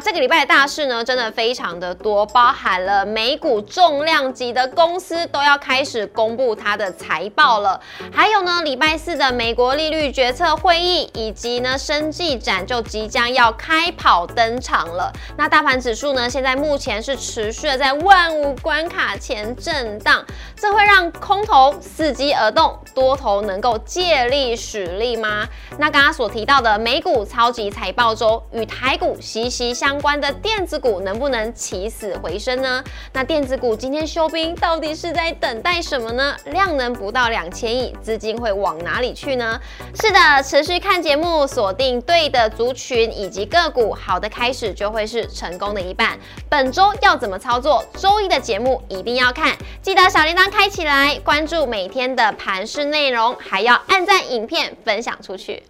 [0.00, 7.80] 这个礼拜的大事呢，真的非常的多，包含了美股重量级的公司都要开始公布它的财报了，
[8.12, 15.12] 还有呢，礼拜四的美国利率决策会议，以及呢，生技展就即将要开跑登场了。
[15.36, 20.24] 那大盘指数呢，现在目前是持续的在万五关卡前震荡，
[20.54, 25.46] 这会让空头伺机而动，多头能够借力使力吗？
[25.78, 32.84] 那刚刚所提到的美股超级财报周与台股息息相相关的电子股能不能起死回生呢？
[33.10, 36.36] 那电子股今天休兵，到底是在等待什么呢？
[36.44, 39.58] 量能不到两千亿，资金会往哪里去呢？
[39.98, 46.18] 是的，持续看节目，锁定对的族群以及个股，好的开始就会是成功的一半。
[46.50, 47.82] 本周要怎么操作？
[47.96, 55.62] 周一的节目一定要看，记得小铃铛开起来，关注每天的盘势内容，还要按赞影片分享出去。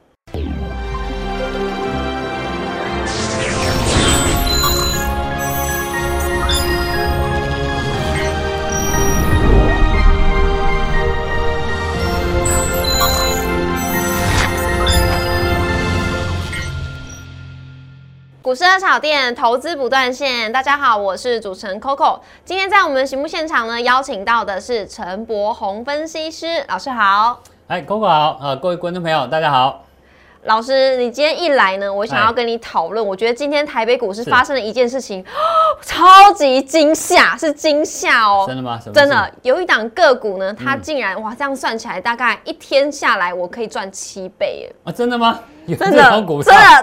[18.49, 22.19] 股市二炒店投资不断线，大家好，我是主持人 Coco。
[22.47, 27.43] 今天在我们节目现场呢，邀请到的是陈柏宏分析师老师好。
[27.67, 29.85] 哎，Coco 好，呃，各位观众朋友大家好。
[30.49, 33.07] 老师，你今天一来呢，我想要跟你讨论。
[33.07, 35.23] 我觉得今天台北股市发生了一件事情，
[35.85, 38.47] 超级惊吓，是惊吓哦。
[38.49, 38.81] 真的吗？
[38.95, 44.75] 真的，有一档个股呢，它竟然哇，这样算起来大概一天下来，我可以赚七倍耶！
[44.85, 45.39] 啊，真的吗？
[45.67, 46.03] 真的，真的，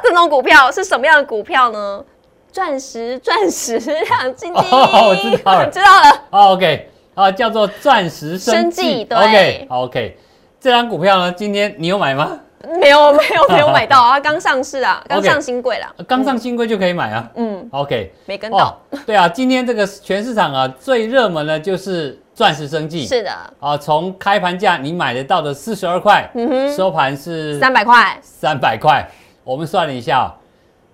[0.03, 2.05] 这种股票是什么样的股票呢？
[2.51, 4.61] 钻石，钻石亮晶晶。
[4.69, 6.23] 哦，我知道了，知道了。
[6.29, 9.07] OK，啊，叫做钻石生技。
[9.09, 10.15] OK，OK，
[10.61, 12.39] 这张股票呢，今天你有买吗？
[12.79, 14.19] 没有，没有，没有买到啊！
[14.19, 15.95] 刚上市啊，刚上新贵了。
[16.07, 17.31] 刚上新贵就可以买啊？
[17.35, 18.79] 嗯，OK，没跟到。
[19.05, 23.05] 对啊，今天这个全市场啊，最热门的就是钻石生技。
[23.05, 23.31] 是的。
[23.59, 28.17] 啊，从开盘价你买得到的四十二块，嗯哼，收盘是三百块。
[28.21, 29.07] 三百块，
[29.43, 30.33] 我们算了一下，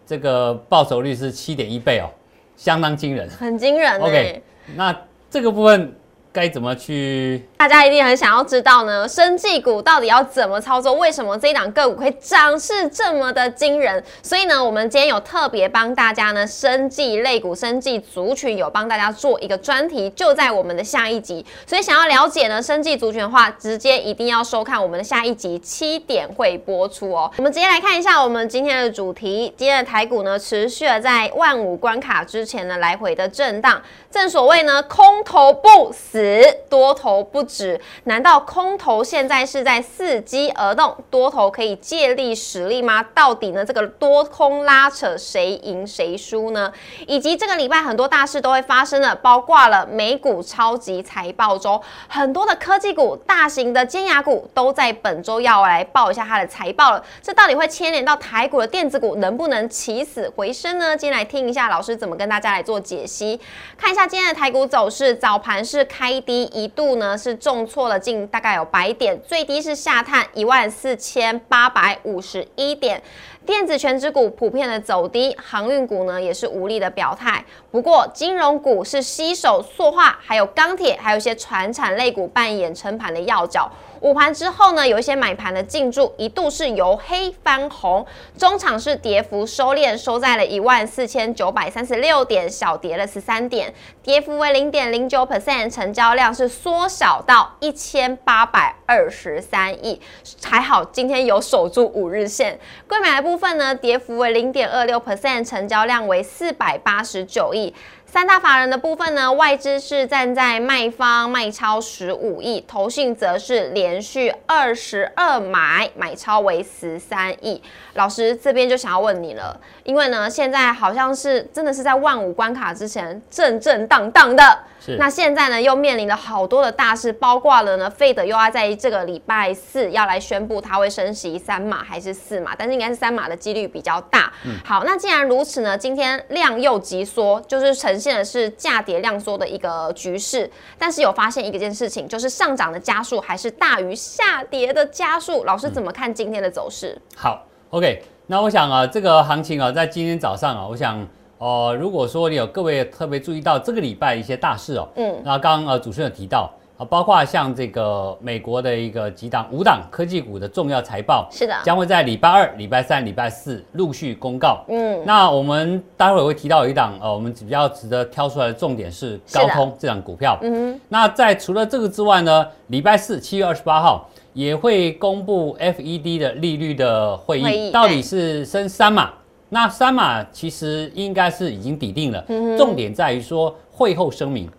[0.05, 2.09] 这个报酬率是七点一倍哦，
[2.55, 3.29] 相当惊人。
[3.29, 3.99] 很惊人。
[4.01, 4.43] OK，
[4.75, 4.95] 那
[5.29, 5.95] 这个部分。
[6.33, 7.45] 该怎么去？
[7.57, 10.93] 大家一定很想要知道呢，生技股到底要怎么操作？
[10.93, 14.01] 为什么这一档个股会涨势这么的惊人？
[14.23, 21.45] 所以呢，我们今天有特别帮大家呢，生技类股、生技族群有帮大家做一个专题，就在我们的下一集。
[21.67, 27.29] 所以想要了解呢，生技族群的话，直接一定要收看我们的下一集，七点会播出哦。
[27.37, 29.53] 我们直接来看一下我们今天的主题。
[29.57, 33.81] 今天的台股呢，持续的在万五关卡之前呢，来回的震荡。
[34.09, 36.20] 正所谓呢，空头不死。
[36.69, 43.03] 多头不止，难道空头现在是在伺机而动，多头可以借力使力吗？
[43.13, 46.71] 到底呢这个多空拉扯谁赢谁输呢？
[47.07, 57.03] 以及这个礼拜很多大事都会发生的，包括了美股超级财报周，很多的科技股、大型的尖牙股都在本周要来报一下它的财报了。
[57.21, 60.95] 这到底会牵连到台股的电子股能不能起死回生呢？
[60.95, 63.39] 今天来听一下老师怎么跟大家来做解析，
[63.77, 66.10] 看一下今天的台股走势，早盘是开。
[66.19, 73.01] 低一度呢是重挫了近大概有百点，最低是下探一万四千八百五十一点。
[73.45, 77.43] 电子全指股普遍的走低，航运股呢也是无力的表态。
[77.71, 83.71] 不过金融股是吸手塑化，还有钢铁，还有一些船产类股扮演撑盘的要角。
[84.01, 88.03] 午盘之后呢，有一些买盘的进驻，一度是由黑翻红，
[88.35, 100.01] 中场是跌幅收敛，收在了一万四千九百三十六点，小跌了十三点，跌幅为零点零九 percent，成交量是缩小到一千八百二十三亿，
[100.43, 102.59] 还好今天有守住五日线。
[102.87, 107.71] 贵买的部分呢，跌幅为零点二六 percent，成交量为四百八十九亿。
[108.11, 117.63] 三大法人的部分呢，外资是站在卖方卖超十五亿，投信则是连续二十二买买超为十三亿。
[117.93, 124.59] 老师这边就想要问你了，因为呢现在好像是真的是在万五关卡之前震震荡荡的，
[124.97, 134.33] 那现在呢又面临了好多的大事，包括了呢费德又要在这个礼拜四要来宣布他会升息三码还是四码，但是应该是三码的几率比较大。
[134.65, 138.00] 好，那既然如此呢，今天量又急缩，就是呈。
[138.01, 140.49] 现的是价跌量缩的一个局势，
[140.79, 145.43] 但是有发现一个件事情，就是上涨的加速还是大于下跌的加速。
[145.43, 146.99] 老师怎么看今天的走势？
[147.15, 151.07] 好，OK，那我想啊，这个行情啊，在今天早上啊，我想
[151.37, 156.51] 哦，如果说你有各位特别注意到这个礼拜一些大事哦，嗯，那刚刚呃主持人有提到
[156.81, 164.65] 啊，包括像这个美国的一个几档五档科技股的重要财报，是的，将会在礼拜二、礼拜三、礼拜四陆续公告。
[164.67, 170.35] 嗯，那我们待会儿会提到一档呃，我们比较值得挑出来的重点是高通这档股票。
[170.41, 179.11] 嗯，那在除了这个之外呢，礼拜四七月二十八号也会公布 FED 的利率的会议，到底是升三码？
[179.49, 184.49] 那三码其实应该是已经抵定了，嗯重点在于说会后声明。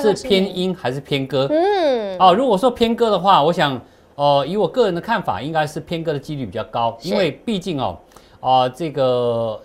[0.00, 0.74] 是偏音。
[0.74, 1.46] 还是偏歌？
[1.50, 3.80] 嗯，哦，如果说偏歌的话，我想，
[4.14, 7.98] 呃，以我个人的看法，应该是偏歌的几率比较高，因为毕竟哦，
[8.40, 9.60] 啊，这个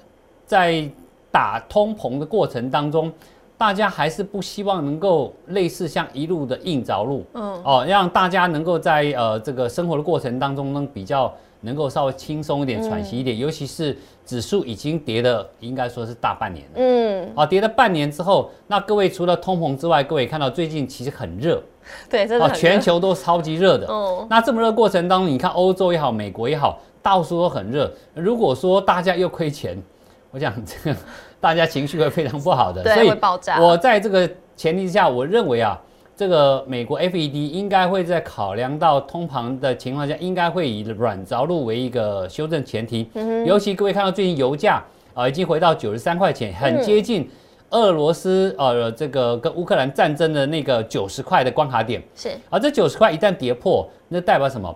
[0.46, 0.90] 在
[1.32, 3.12] 打通膨的过程当中，
[3.58, 11.34] 大家还是不希望能够类似像一路的硬着陆，嗯，哦，让大家能够在呃这个生活的过程当中呢比较。
[11.62, 16.72] 能够稍微轻松一点、喘息一点，尤其是指数已经跌了，应该说是大半年了。
[16.76, 21.62] 嗯，啊，跌了半年之后，那各位除了通膨之外，各位看到最近其实很热，
[22.10, 23.88] 对，真的，全球都超级热的。
[23.88, 27.92] 哦，那这么热过程当中，你看欧洲也好，美国也好，到处都很热。
[28.14, 29.82] 如果说大家又亏钱，
[30.32, 30.98] 我想这个
[31.40, 32.82] 大家情绪会非常不好的。
[32.84, 33.62] 对，会爆炸。
[33.62, 35.80] 我在这个前提之下，我认为啊。
[36.18, 43.10] 这个美国 FED 应该会在考量到通膨的情况下，应该会以软着陆为一个修正前提。
[43.46, 44.82] 尤其各位看到最近油价
[45.14, 47.30] 啊，已经回到九十三块钱，很接近
[47.72, 52.02] 俄罗斯呃这个跟乌克兰战争的那个九十块的关卡点。
[52.16, 52.30] 是。
[52.50, 54.74] 而这九十块一旦跌破，那代表什么？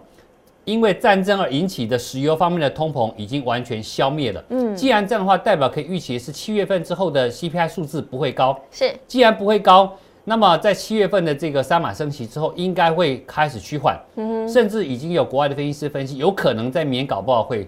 [0.66, 4.44] 因为战争而引起的石油方面的通膨已经完全消灭了。
[4.50, 4.76] 嗯。
[4.76, 8.60] 既然这样的话，代表可以预期是七月份之后的 CPI 数字不会高。
[8.70, 8.94] 是。
[9.08, 9.96] 既然不会高。
[10.30, 14.00] 那么在七月份的这个三码升息之后，应该会开始趋缓，
[14.48, 17.68] 甚至已经有国外的分析师分析，有可能在明年搞不好会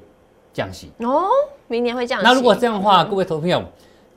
[0.53, 1.23] 降息哦，
[1.67, 2.23] 明年会降息。
[2.23, 3.63] 那如果这样的话，各位投资朋友，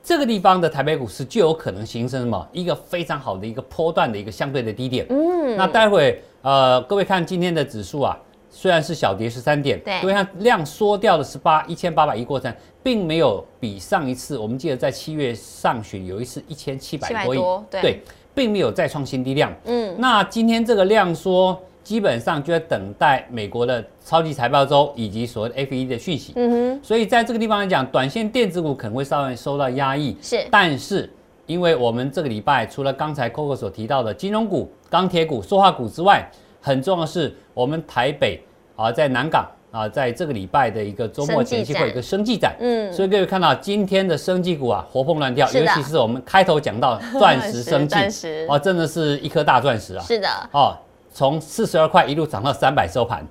[0.03, 5.07] 这个地方的台北股市就有可能形成什么一个非常好的一个波段的一个相对的低点。
[5.09, 8.15] 嗯，那待会呃，各位看今天的指数啊，
[8.55, 18.01] 虽然是小跌十三点，对，因为它量缩掉了十八一千八百亿过程，并没有比上一次，我们记得在七月上旬有一次一千七百多亿，对。
[18.33, 31.09] 并没有再创新低量，嗯，那今天这个量缩，基本上就在等待美国的超级财报周以及所谓的 F E 的讯息，嗯哼，所以在这个地方来讲，短线电子股可能会稍微受到压抑，是，但是
[31.45, 36.29] 因为我们这个礼拜除了刚才 Coco 所提到的金融股、钢铁股、塑化股之外，
[36.59, 38.43] 很重要的是我们台北
[38.75, 39.45] 啊，在南港。
[39.71, 47.97] 啊，在这个礼拜的一个周末前期会有一个生技展，嗯，所以各位看到今天的生技股啊，活蹦乱跳，尤其是我们开头讲到 钻石生技，
[48.47, 50.73] 哦，真的是一颗大钻石啊，是的，哦，
[51.13, 53.21] 从四十二块一路涨到三百收盘，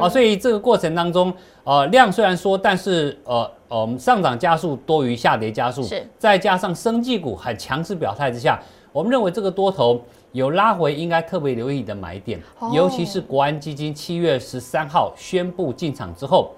[0.00, 1.30] 哦，所以这个过程当中，
[1.64, 8.58] 呃，量虽然说，但是呃，我们上涨加速多于下跌加速，是，再加上生技股很强势表态之下，
[8.90, 10.02] 我们认为这个多头。
[10.32, 12.40] 有拉回，应该特别留意的买点，
[12.72, 16.54] 尤其是国安基金七月十三号宣布进场之后，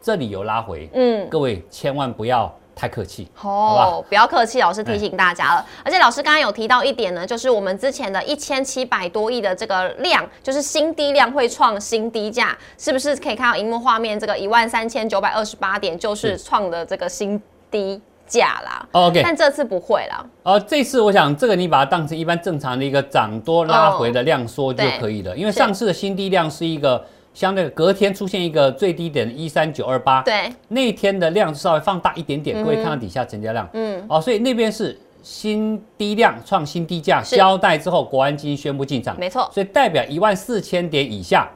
[0.00, 5.64] 这里有拉回，嗯，各位千万不要太客气，哦，不要客气，老师提醒大家了。
[5.84, 16.32] 而且老师刚刚有提到一点呢，就是我们之前的一千七百多亿的这个量，就是新低量会创新低价，是不是可以看到荧幕画面这个一万三千九百二十八点，就是。
[16.42, 17.40] 创的这个新
[17.70, 18.00] 低？
[18.32, 20.26] 价啦，OK，但这次不会了。
[20.42, 41.46] 哦，这次我想这个你把它当成一般正常的一个涨多拉回的量缩就可以了，因为上次的新低量是一个相对隔天出现一个最低点一三九二八，对，那天的量稍微放大一点点，各位看到底下成交量，嗯，哦，所以那边是新低量创新低价交代之后，国安基金宣布进场，没错，所以代表一万四千点以下。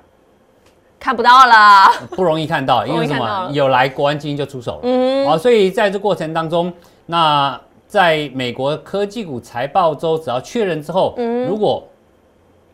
[0.99, 3.51] 看不到了， 不容易看到，因为什么？
[3.53, 4.81] 有来国安基金就出手了。
[4.83, 6.73] 嗯，好，所以在这过程当中，
[7.07, 11.87] 那在美国科技股财报周只要确认之后，嗯，如果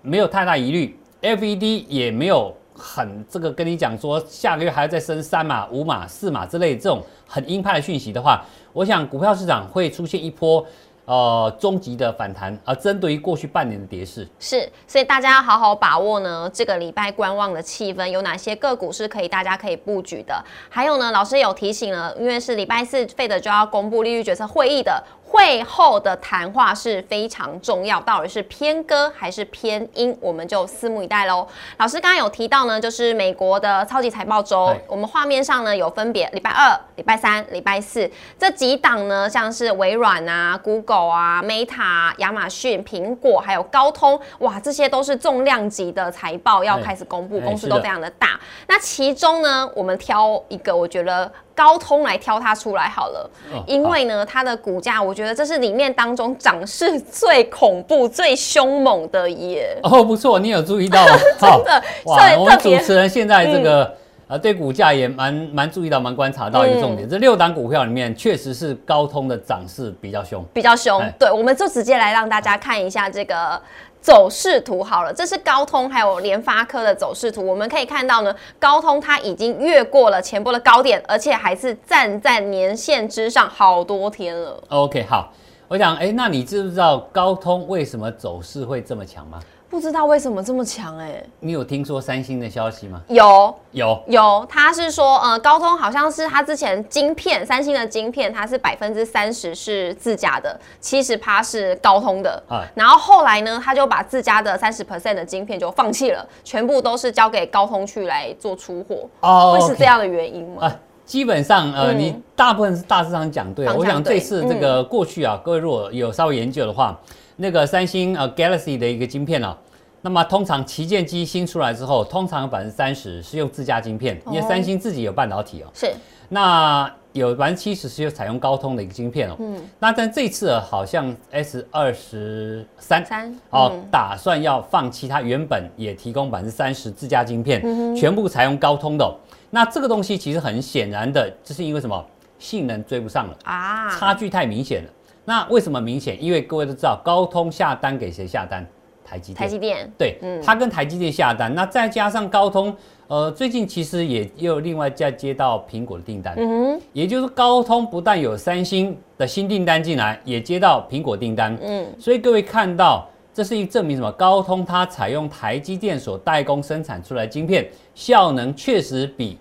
[0.00, 10.64] 没有太大疑虑，FED 也没有很这个跟你讲说下个月还要再升三码、五码、四码之类这种很鹰派的讯息的话，我想股票市场会出现一波。
[11.04, 16.48] 呃，终极的反弹而，针对于过去半年的跌势是，所以大家要好好把握呢。
[16.54, 20.44] 这个礼拜观望的气氛，有哪些个股是可以大家可以布局的？
[20.68, 25.02] 还有呢，老师有提醒了，因为是礼拜四费德就要公布利率决策会议的。
[25.32, 31.48] 会后的谈话是非常重要，到底是偏歌还是偏音，我们就拭目以待喽。
[31.78, 38.08] 老师刚刚有提到呢，就是美国的超级财报周，我们画面上呢有分别礼拜二、礼拜三、礼拜四
[38.38, 48.38] 这几档呢，像是微软啊、Google 啊、Meta、亚马逊、苹果还有高通，哇，这些都是重量级的财报要开始公布，公司都非常的大。
[48.68, 59.78] 那其中呢，我们挑一个我觉得高通来挑它出来好了，哦因为呢，它的股价，我觉得这是里面当中涨势最恐怖、最凶猛的耶。
[59.82, 61.04] 哦，不错，你有注意到，
[61.38, 62.34] 真的哇！
[62.38, 63.94] 我们主持人现在这个、
[64.28, 70.44] 呃，对股价也蛮蛮注意到、蛮观察到一个重点，这六档股票里面确实是高通的涨势比较凶。
[70.52, 71.14] 比较凶哎。
[71.18, 73.60] 对，我们就直接来让大家看一下这个
[74.02, 75.14] 走势图好了。
[75.14, 84.62] 这是高通还有联发科的走势图，我们可以看到呢，高通它已经越过了前波的高点，而且还是站在年线之上好多天了。
[84.68, 85.32] OK，好，
[85.68, 89.40] 我想，哎，那你知不知道高通为什么走势会这么强吗？
[89.72, 93.00] 不知道为什么这么强哎、你有听说三星的消息吗？
[93.08, 102.42] 有有，有，他是说，呃，高通好像是他之前晶片，三星的晶片，它是百分之三十是自家的，七十趴是高通的。
[102.50, 109.08] 啊然后后来呢，他就把自家的三十 percent 的晶片就放弃了，全部都是交给高通去来做出货。
[109.20, 110.66] 哦会是这样的原因吗？
[110.66, 117.00] 啊，基本上呃，嗯你大部分是大致上讲对我想这次这个过去啊，各位如果有稍微研究的话，
[117.36, 119.56] 那个三星呃 Galaxy 的一个晶片啊。
[120.04, 125.70] 那么通常旗舰机新出来之后，通常有百分之三十是用自家晶片，因为哦三星自己有半导体哦。
[125.72, 125.92] 是
[126.28, 129.36] 那有百分之七十是采用高通的一个晶片哦。
[129.38, 139.14] 嗯那但这次啊好像 S 二十三三哦，嗯打算要放弃它原本也提供百分之三十自家晶片，嗯全部采用高通的哦、
[139.50, 142.04] 那这个东西其实很显然的，这是因为什么？
[142.38, 144.90] 性能追不上了，啊，差距太明显了。
[145.24, 146.22] 那为什么明显？
[146.22, 148.66] 因为各位都知道，高通下单给谁下单？
[149.04, 149.36] 台积电。
[149.36, 152.74] 台积电对，他跟台积电下单，那再加上高通，
[153.08, 164.10] 呃，最近其实也又另外再接到苹果的订单，嗯哼，也就是高通不但有三星的新订单进来，也接到苹果订单，嗯，所以各位看到，这是一证明什么？
[164.12, 169.38] 高通它采用台积电所代工生产出来的晶片，效能确实比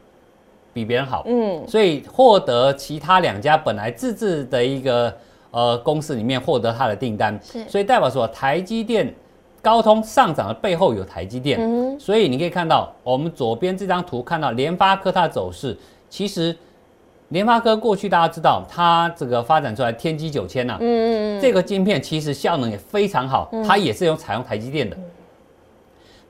[0.74, 5.16] 比别人好，嗯，所以获得其他两家本来自制的一个
[5.52, 9.14] 呃公司里面获得它的订单，所以代表说台积电。
[9.64, 15.78] 高通上涨的背后有台积电，嗯所以你可以看到我们左边这张图，看到联发科它的走势，
[16.10, 16.58] 其实
[17.28, 24.98] 联发科过去大家知道，它这个发展出来天玑九千呐，嗯嗯这个晶片其实效能也非常好，它也是用采用台积电的。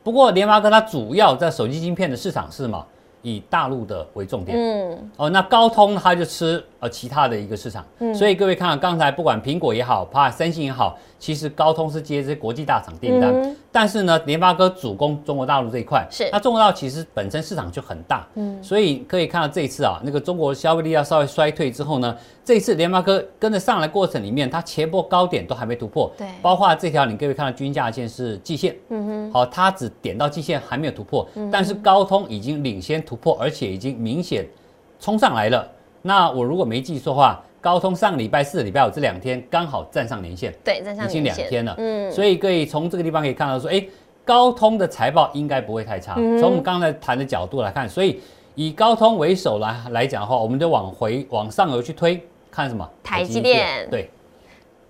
[0.03, 2.85] 不过联发科它主要在手机晶片的市场是什么？
[3.21, 4.57] 以大陆的为重点。
[4.57, 16.27] 嗯，哦，那高通它就吃呃其他的一个市场，所以各位看到刚才不管苹果也好，怕三星也好，其实高通是接这些国际大厂订单，嗯但是呢，联发科主攻中国大陆这一块，是。
[16.31, 26.27] 那中国大陆其实本身市场就很大，嗯，所以可以看到这一次啊，那个中国消费力要稍微衰退之后呢，这一次联发科跟着上来过程里面，它前波高点都还没突破，对。
[26.41, 34.43] 包括这条你各位看到均价线是季线，嗯哼，好，它只点到季线还没有突破，但是高通已经领先突破，而且已经明显
[34.99, 35.69] 冲上来了。
[36.01, 41.75] 那我如果没记错的话，高通上个礼拜四、礼拜五这两天刚好站上年线，对，站上已经两天了。
[41.77, 43.85] 嗯，所以可以从这个地方可以看到说，哎，
[44.25, 46.15] 高通的财报应该不会太差。
[46.17, 48.19] 嗯从我们刚才谈的角度来看，所以
[48.55, 52.89] 以高通为首来来讲的话，我们就往回往上游去推，看什么？
[53.03, 54.09] 台积电对，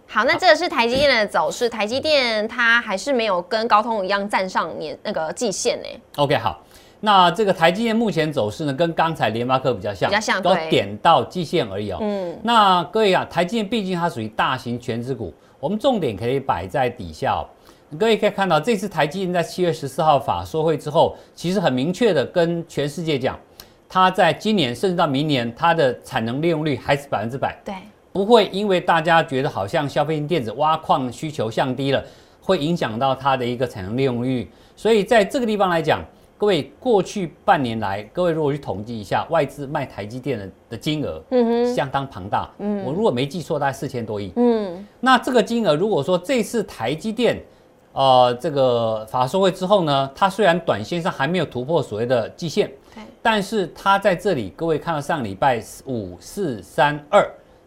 [0.08, 5.88] 好，那这个是台积电的走势，台积电它还是没有跟高通一样站上年那个季线呢。
[6.16, 6.64] OK，好，
[7.04, 11.98] 那这个台积电目前走势呢，跟刚才联发科比较像，比较像都点到季线而已哦。
[12.00, 17.42] 嗯，那各位啊，台积电毕竟它属于大型全资股，我们重点可以摆在底下哦。
[17.98, 23.38] 各位可以看到，这次台积电在七月十四号法说会之后，其实很明确的跟全世界讲，
[23.90, 27.60] 它在今年甚至到明年，它的产能利用率还是百分之百。
[27.66, 27.74] 对，
[28.14, 32.02] 不会因为大家觉得好像消费性电子挖矿需求降低了，
[32.40, 34.50] 会影响到它的一个产能利用率。
[34.76, 36.00] 所以在这个地方来讲，
[36.42, 42.50] 各位过去半年来，各位如果去统计一下外资卖台积电的的金额，嗯哼，相当庞大。
[42.58, 44.34] 嗯，我如果没记错，大概四千多亿。
[44.38, 47.40] 嗯，那这个金额，如果说这次台积电，
[47.94, 57.24] 呃，这个法说会之后呢，它虽然短线上还没有突破所谓的季线，对，但是它在这里，各位看到上礼拜五、四、三、二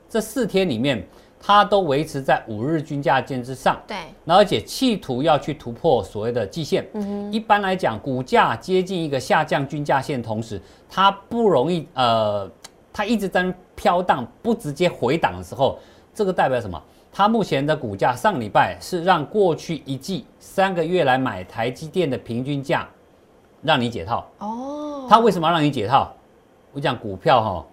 [0.08, 1.06] 这四天里面，
[1.46, 6.88] 它都维持在五日均价线之上，对，那而且企图要去突破所谓的季线。
[6.94, 10.58] 嗯一般来讲，股价接近一个下降均价线，同时
[10.88, 12.50] 它不容易呃，
[12.90, 15.78] 它一直在那飘荡，不直接回档的时候，
[16.14, 16.82] 这个代表什么？
[17.12, 22.88] 它目前的股价上礼拜是让过去一季三个月来买台积电的平均价
[23.60, 24.26] 让你解套。
[24.38, 26.10] 哦，它为什么要让你解套？
[26.72, 27.66] 我讲股票哈、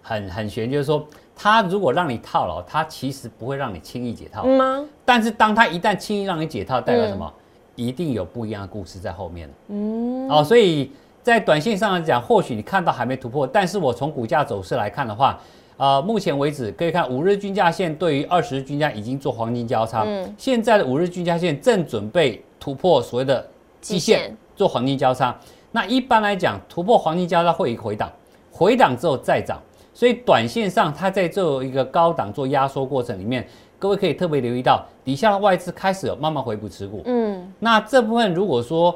[0.00, 1.06] 很很玄，就是说
[1.40, 4.42] 它如果让你套牢，它其实不会让你轻易解套。
[4.44, 4.84] 嗯吗？
[5.04, 7.32] 但是当它一旦轻易让你解套，代表什么？
[7.76, 9.48] 一定有不一样的故事在后面。
[9.68, 10.90] 嗯，哦，所以
[11.22, 15.38] 在短线上来讲，或许你看到还没突破，但是我从股价走势来看的话，
[15.76, 23.48] 呃，目前为止可以看五日均价线对于二十日均价已经做黄金交叉，嗯，现在的五日均价线正准备突破所谓的
[23.80, 25.38] 季线，做黄金交叉。
[25.70, 28.10] 那一般来讲，突破黄金交叉会一个回档，
[28.50, 29.62] 回档之后再涨，
[29.98, 33.44] 所以短线上它在做一个高档做压缩过程里面。
[33.80, 37.02] 各位可以特别留意到，底下的外资开始有慢慢回补持股。
[37.04, 38.94] 嗯，那这部分如果说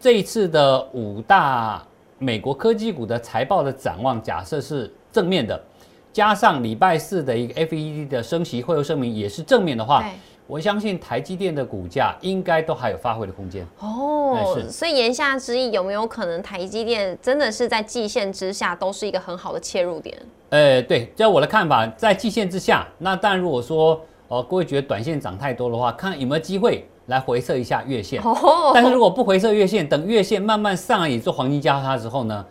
[0.00, 1.82] 这一次的五大
[2.18, 5.62] 美国科技股的财报的展望，假设是正面的，
[6.14, 10.02] 加上礼拜四的一个 FED 的升息会后声明也是正面的话，
[10.48, 13.66] 我相信台积电的股价应该都还有发挥的空间。
[13.80, 20.16] 哦，所以言下之意，有没有可能台积电真的是在季线之下都是一个很好的切入点？
[20.48, 28.22] 呃，对，在我的看法，在季线之下，那但如果说哦，各位觉得短线涨太多的话，看有没有机会来回测一下月线。
[28.22, 28.72] 哦。
[28.72, 32.46] 但是如果不回测月线，等月线慢慢上来，也做黄金交叉之后呢，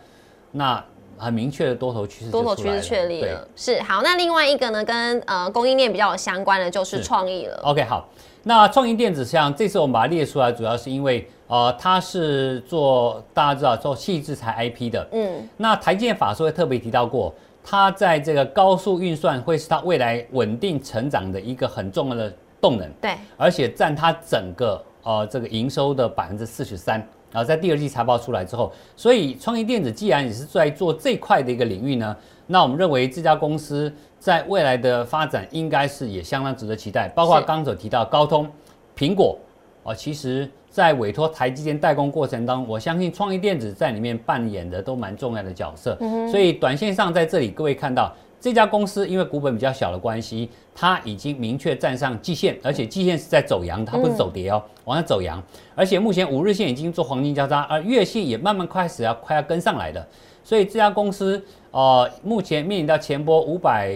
[0.52, 0.84] 那
[1.18, 3.46] 很明确的多头趋势多头趋势确立了。
[3.56, 7.60] 是好，那另外一个呢，跟呃供应链比较有相关的就是创意了。
[7.64, 8.08] OK，好，
[8.44, 15.08] 那创意电子像这次我们把它列出来，主要是因为呃它是做大家知道做细制裁 IP 的。
[15.12, 15.48] 嗯。
[15.56, 17.34] 那台建法说会特别提到过。
[17.70, 22.32] 它在这个高速运算会是它未来稳定成长的一个很重要的
[22.62, 27.06] 动能，对，而且占它整个呃这个营收的百分之四十三。
[27.32, 32.16] 然后在第二季财报出来之后，所以创意电子既然也是在做这块的一个领域呢，
[32.46, 37.08] 那我们认为这家公司在未来的发展应该是也相当值得期待。
[37.08, 38.50] 包括刚所提到高通、
[38.96, 39.38] 苹果，
[39.82, 40.48] 哦，其实。
[40.70, 45.96] 在委托台积电代工过程当中，我相信创意电子在里面扮演的都蛮重要的角色。
[45.98, 55.42] 嗯所以短线上在这里，各位看到这家公司因为股本比较小的关系，它已经明确站上季线，而且季线是在走阳，它不是走跌哦，往上走阳。
[55.74, 60.06] 而且目前五日线已经做黄金交叉，而月线也慢慢开始要快要跟上来的。
[60.42, 61.42] 所以这家公司。
[61.70, 63.92] 呃，目前面临到前波五百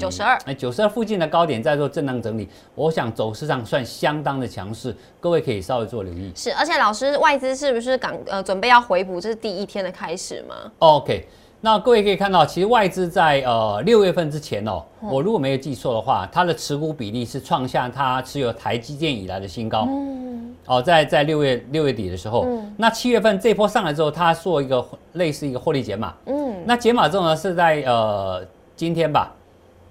[0.00, 6.32] 九十二，哎，九十二附近的高点在做震荡整理，我想走势上算相当的强势，各位可以稍微做留意。
[6.34, 9.20] 是，而且老师，外资是不是港呃准备要回补？
[9.20, 11.28] 这是第一天的开始吗？OK。
[11.66, 19.84] 那各位可以看到，其实外资在呃六月份之前哦，我如果没有记错的话，它的持股比例是创下它持有台积电以来的新高。
[19.88, 20.54] 嗯。
[20.66, 26.14] 哦，在在六月六月底的时候，那七月份这波上来之后，它做一个类似一个获利解码。
[26.26, 26.54] 嗯。
[26.64, 29.34] 那解码之后呢，是在呃今天吧。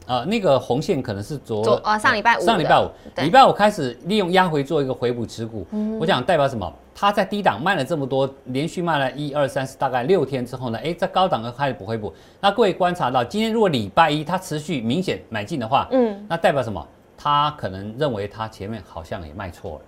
[0.08, 5.66] 呃，那个红线可能是昨呃上礼拜五，上礼拜五，礼拜五开始利用压回做一个回补持股。
[5.72, 6.72] 嗯我想代表什么？
[6.98, 12.12] 它在低档卖了这么多，连续卖了一二三四，大概六天之后呢，哎，在高档又开始补回补。
[12.40, 16.88] 那各位观察到，今天如果礼拜一它持续明显买进的话，嗯，那代表什么？
[17.18, 19.82] 他可能认为他前面好像也卖错了。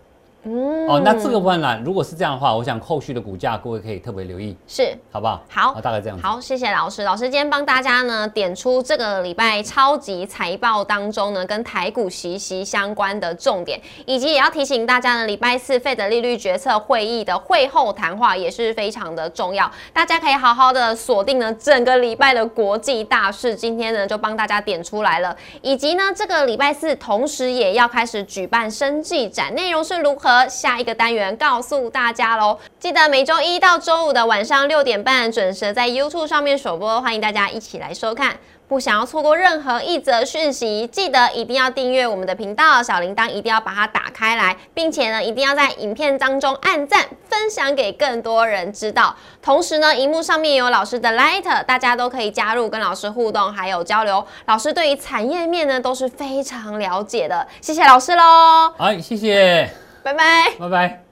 [0.43, 5.43] 哦，那这个部分呢，如果是这样的话，我想后续的股价各位可以特别留意，是好不好？
[5.49, 6.17] 好，大概这样。
[6.19, 7.03] 好，谢谢老师。
[7.03, 23.53] 老师今天帮大家呢点出这个礼拜超级财报当中呢跟台股息息相关的重点，以及也要提醒大家呢，礼拜四费的利率决策会议的会后谈话也是非常的重要，大家可以好好的锁定呢整个礼拜的国际大事。
[23.53, 30.36] 今天呢就帮大家点出来了，以及呢这个礼拜四同时也要开始举办生计展，内容是如何？
[30.49, 38.37] 下一个单元告诉大家喽，记得每周一到周五的晚上六点半准时在 YouTube 上面首播，欢迎大家一起来收看。
[38.67, 49.15] 不想要错过任何一则讯息，记得一定要订阅我们的频道，小铃铛一定要把它打开来，并且呢，一定要在影片当中按赞，分享给更多人知道。
[49.41, 54.27] 同时呢，荧幕上面有老师的 Light，大家都可以加入跟老师互动，还有交流。
[54.47, 58.73] 老师对于产业面呢都是非常了解的，谢谢老师喽。
[58.77, 59.86] 好，谢谢。
[60.07, 61.06] 拜拜，拜拜。